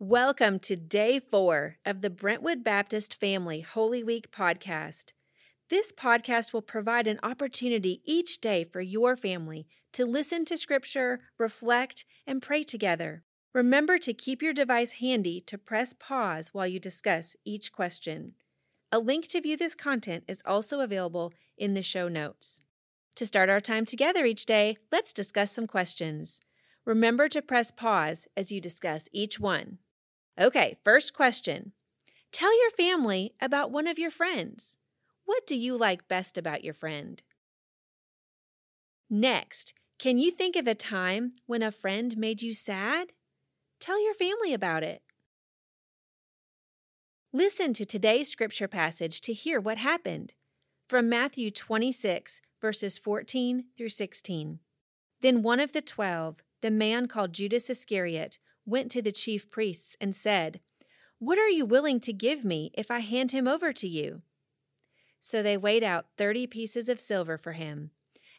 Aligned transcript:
Welcome 0.00 0.60
to 0.60 0.76
day 0.76 1.18
four 1.18 1.78
of 1.84 2.02
the 2.02 2.08
Brentwood 2.08 2.62
Baptist 2.62 3.18
Family 3.18 3.62
Holy 3.62 4.04
Week 4.04 4.30
podcast. 4.30 5.06
This 5.70 5.90
podcast 5.90 6.52
will 6.52 6.62
provide 6.62 7.08
an 7.08 7.18
opportunity 7.24 8.00
each 8.04 8.40
day 8.40 8.62
for 8.62 8.80
your 8.80 9.16
family 9.16 9.66
to 9.94 10.06
listen 10.06 10.44
to 10.44 10.56
Scripture, 10.56 11.18
reflect, 11.36 12.04
and 12.28 12.40
pray 12.40 12.62
together. 12.62 13.24
Remember 13.52 13.98
to 13.98 14.14
keep 14.14 14.40
your 14.40 14.52
device 14.52 14.92
handy 14.92 15.40
to 15.40 15.58
press 15.58 15.94
pause 15.98 16.50
while 16.54 16.68
you 16.68 16.78
discuss 16.78 17.34
each 17.44 17.72
question. 17.72 18.34
A 18.92 19.00
link 19.00 19.26
to 19.26 19.40
view 19.40 19.56
this 19.56 19.74
content 19.74 20.22
is 20.28 20.42
also 20.46 20.78
available 20.78 21.32
in 21.56 21.74
the 21.74 21.82
show 21.82 22.06
notes. 22.06 22.62
To 23.16 23.26
start 23.26 23.50
our 23.50 23.60
time 23.60 23.84
together 23.84 24.24
each 24.24 24.46
day, 24.46 24.76
let's 24.92 25.12
discuss 25.12 25.50
some 25.50 25.66
questions. 25.66 26.40
Remember 26.84 27.28
to 27.28 27.42
press 27.42 27.72
pause 27.72 28.28
as 28.36 28.52
you 28.52 28.60
discuss 28.60 29.08
each 29.12 29.40
one. 29.40 29.78
Okay, 30.40 30.76
first 30.84 31.14
question. 31.14 31.72
Tell 32.30 32.56
your 32.60 32.70
family 32.70 33.34
about 33.40 33.72
one 33.72 33.88
of 33.88 33.98
your 33.98 34.10
friends. 34.12 34.78
What 35.24 35.46
do 35.46 35.56
you 35.56 35.76
like 35.76 36.06
best 36.06 36.38
about 36.38 36.62
your 36.62 36.74
friend? 36.74 37.20
Next, 39.10 39.74
can 39.98 40.18
you 40.18 40.30
think 40.30 40.54
of 40.54 40.68
a 40.68 40.76
time 40.76 41.32
when 41.46 41.62
a 41.62 41.72
friend 41.72 42.16
made 42.16 42.40
you 42.40 42.52
sad? 42.52 43.08
Tell 43.80 44.02
your 44.02 44.14
family 44.14 44.54
about 44.54 44.84
it. 44.84 45.02
Listen 47.32 47.72
to 47.72 47.84
today's 47.84 48.30
scripture 48.30 48.68
passage 48.68 49.20
to 49.22 49.32
hear 49.32 49.60
what 49.60 49.78
happened. 49.78 50.34
From 50.88 51.08
Matthew 51.08 51.50
26, 51.50 52.40
verses 52.60 52.96
14 52.96 53.64
through 53.76 53.88
16. 53.88 54.60
Then 55.20 55.42
one 55.42 55.58
of 55.58 55.72
the 55.72 55.82
twelve, 55.82 56.42
the 56.62 56.70
man 56.70 57.08
called 57.08 57.32
Judas 57.32 57.68
Iscariot, 57.68 58.38
went 58.68 58.90
to 58.92 59.02
the 59.02 59.12
chief 59.12 59.50
priests 59.50 59.96
and 60.00 60.14
said, 60.14 60.60
What 61.18 61.38
are 61.38 61.48
you 61.48 61.64
willing 61.64 62.00
to 62.00 62.12
give 62.12 62.44
me 62.44 62.70
if 62.74 62.90
I 62.90 63.00
hand 63.00 63.32
him 63.32 63.48
over 63.48 63.72
to 63.72 63.88
you? 63.88 64.22
So 65.20 65.42
they 65.42 65.56
weighed 65.56 65.82
out 65.82 66.06
thirty 66.16 66.46
pieces 66.46 66.88
of 66.88 67.00
silver 67.00 67.36
for 67.36 67.52
him, 67.52 67.90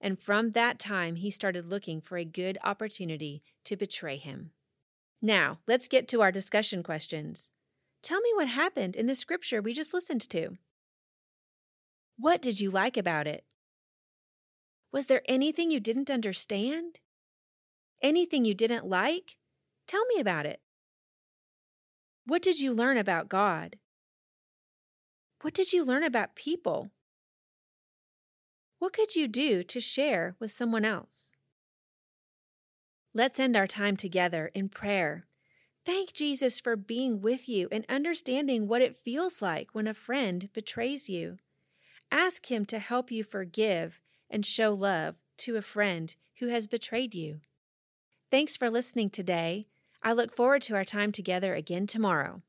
and 0.00 0.20
from 0.20 0.50
that 0.50 0.78
time 0.78 1.16
he 1.16 1.30
started 1.30 1.70
looking 1.70 2.00
for 2.00 2.18
a 2.18 2.24
good 2.24 2.58
opportunity 2.62 3.42
to 3.64 3.76
betray 3.76 4.16
him. 4.16 4.50
Now, 5.22 5.60
let's 5.66 5.88
get 5.88 6.08
to 6.08 6.20
our 6.20 6.30
discussion 6.30 6.82
questions. 6.82 7.50
Tell 8.02 8.20
me 8.20 8.30
what 8.34 8.48
happened 8.48 8.94
in 8.94 9.06
the 9.06 9.14
scripture 9.14 9.62
we 9.62 9.72
just 9.72 9.94
listened 9.94 10.28
to. 10.30 10.58
What 12.18 12.42
did 12.42 12.60
you 12.60 12.70
like 12.70 12.96
about 12.96 13.26
it? 13.26 13.44
Was 14.92 15.06
there 15.06 15.22
anything 15.26 15.70
you 15.70 15.80
didn't 15.80 16.10
understand? 16.10 17.00
Anything 18.02 18.44
you 18.44 18.54
didn't 18.54 18.86
like? 18.86 19.36
Tell 19.86 20.04
me 20.06 20.20
about 20.20 20.46
it. 20.46 20.60
What 22.24 22.42
did 22.42 22.58
you 22.58 22.72
learn 22.72 22.98
about 22.98 23.28
God? 23.28 23.76
What 25.42 25.54
did 25.54 25.72
you 25.72 25.84
learn 25.84 26.02
about 26.02 26.34
people? 26.34 26.90
What 28.78 28.92
could 28.92 29.14
you 29.14 29.28
do 29.28 29.62
to 29.62 29.80
share 29.80 30.34
with 30.40 30.50
someone 30.50 30.84
else? 30.84 31.32
Let's 33.14 33.38
end 33.38 33.56
our 33.56 33.66
time 33.66 33.96
together 33.96 34.50
in 34.54 34.68
prayer. 34.68 35.26
Thank 35.86 36.12
Jesus 36.12 36.58
for 36.58 36.74
being 36.74 37.20
with 37.20 37.48
you 37.48 37.68
and 37.70 37.86
understanding 37.88 38.66
what 38.66 38.82
it 38.82 38.96
feels 38.96 39.40
like 39.40 39.68
when 39.72 39.86
a 39.86 39.94
friend 39.94 40.48
betrays 40.52 41.08
you. 41.08 41.38
Ask 42.10 42.50
Him 42.50 42.66
to 42.66 42.78
help 42.78 43.10
you 43.10 43.22
forgive 43.22 44.00
and 44.28 44.44
show 44.44 44.74
love 44.74 45.14
to 45.38 45.56
a 45.56 45.62
friend 45.62 46.14
who 46.40 46.48
has 46.48 46.66
betrayed 46.66 47.14
you. 47.14 47.40
Thanks 48.30 48.56
for 48.56 48.68
listening 48.68 49.10
today. 49.10 49.68
I 50.06 50.12
look 50.12 50.36
forward 50.36 50.62
to 50.62 50.76
our 50.76 50.84
time 50.84 51.10
together 51.10 51.56
again 51.56 51.88
tomorrow. 51.88 52.42